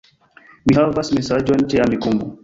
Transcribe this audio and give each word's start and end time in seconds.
Mi 0.69 0.77
havas 0.77 1.11
mesaĝon 1.17 1.67
ĉe 1.75 1.83
Amikumu 1.85 2.31